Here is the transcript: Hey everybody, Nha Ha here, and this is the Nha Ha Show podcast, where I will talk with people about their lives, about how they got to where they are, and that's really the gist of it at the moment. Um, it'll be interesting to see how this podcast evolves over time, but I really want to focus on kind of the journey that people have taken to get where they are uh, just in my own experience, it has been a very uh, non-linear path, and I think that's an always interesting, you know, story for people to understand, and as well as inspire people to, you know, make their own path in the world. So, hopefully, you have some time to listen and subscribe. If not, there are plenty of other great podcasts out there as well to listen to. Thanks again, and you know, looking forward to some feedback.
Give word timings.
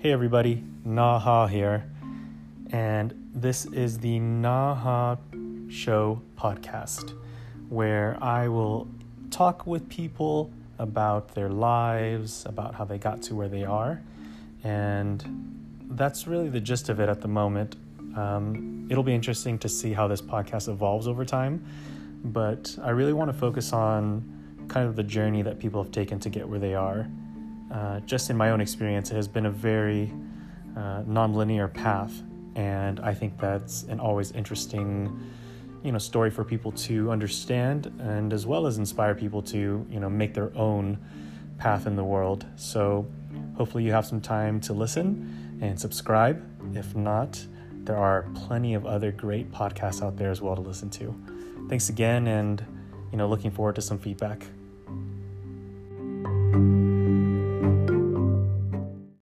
Hey 0.00 0.12
everybody, 0.12 0.62
Nha 0.86 1.18
Ha 1.18 1.48
here, 1.48 1.84
and 2.70 3.12
this 3.34 3.66
is 3.66 3.98
the 3.98 4.20
Nha 4.20 4.76
Ha 4.76 5.16
Show 5.68 6.22
podcast, 6.36 7.18
where 7.68 8.16
I 8.22 8.46
will 8.46 8.86
talk 9.32 9.66
with 9.66 9.88
people 9.88 10.52
about 10.78 11.34
their 11.34 11.48
lives, 11.48 12.46
about 12.46 12.76
how 12.76 12.84
they 12.84 12.96
got 12.96 13.22
to 13.22 13.34
where 13.34 13.48
they 13.48 13.64
are, 13.64 14.00
and 14.62 15.24
that's 15.90 16.28
really 16.28 16.48
the 16.48 16.60
gist 16.60 16.90
of 16.90 17.00
it 17.00 17.08
at 17.08 17.20
the 17.20 17.26
moment. 17.26 17.74
Um, 18.14 18.86
it'll 18.88 19.02
be 19.02 19.16
interesting 19.16 19.58
to 19.58 19.68
see 19.68 19.92
how 19.92 20.06
this 20.06 20.22
podcast 20.22 20.68
evolves 20.68 21.08
over 21.08 21.24
time, 21.24 21.66
but 22.22 22.72
I 22.84 22.90
really 22.90 23.14
want 23.14 23.32
to 23.32 23.36
focus 23.36 23.72
on 23.72 24.22
kind 24.68 24.86
of 24.86 24.94
the 24.94 25.02
journey 25.02 25.42
that 25.42 25.58
people 25.58 25.82
have 25.82 25.90
taken 25.90 26.20
to 26.20 26.30
get 26.30 26.48
where 26.48 26.60
they 26.60 26.76
are 26.76 27.08
uh, 27.72 28.00
just 28.00 28.30
in 28.30 28.36
my 28.36 28.50
own 28.50 28.60
experience, 28.60 29.10
it 29.10 29.16
has 29.16 29.28
been 29.28 29.46
a 29.46 29.50
very 29.50 30.12
uh, 30.76 31.02
non-linear 31.06 31.68
path, 31.68 32.22
and 32.54 33.00
I 33.00 33.14
think 33.14 33.38
that's 33.38 33.82
an 33.84 34.00
always 34.00 34.32
interesting, 34.32 35.20
you 35.82 35.92
know, 35.92 35.98
story 35.98 36.30
for 36.30 36.44
people 36.44 36.72
to 36.72 37.10
understand, 37.10 37.86
and 37.98 38.32
as 38.32 38.46
well 38.46 38.66
as 38.66 38.78
inspire 38.78 39.14
people 39.14 39.42
to, 39.42 39.86
you 39.90 40.00
know, 40.00 40.08
make 40.08 40.34
their 40.34 40.56
own 40.56 40.98
path 41.58 41.86
in 41.86 41.96
the 41.96 42.04
world. 42.04 42.46
So, 42.56 43.06
hopefully, 43.56 43.84
you 43.84 43.92
have 43.92 44.06
some 44.06 44.20
time 44.20 44.60
to 44.62 44.72
listen 44.72 45.58
and 45.60 45.78
subscribe. 45.78 46.44
If 46.76 46.94
not, 46.96 47.44
there 47.84 47.96
are 47.96 48.26
plenty 48.34 48.74
of 48.74 48.86
other 48.86 49.12
great 49.12 49.50
podcasts 49.50 50.02
out 50.02 50.16
there 50.16 50.30
as 50.30 50.40
well 50.40 50.54
to 50.54 50.62
listen 50.62 50.90
to. 50.90 51.14
Thanks 51.68 51.88
again, 51.88 52.26
and 52.28 52.64
you 53.12 53.18
know, 53.18 53.28
looking 53.28 53.50
forward 53.50 53.74
to 53.76 53.82
some 53.82 53.98
feedback. 53.98 54.46